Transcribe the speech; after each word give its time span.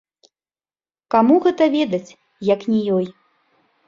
Каму 1.15 1.35
гэта 1.43 1.67
ведаць, 1.75 2.15
як 2.47 2.65
не 2.73 2.81
ёй. 2.97 3.05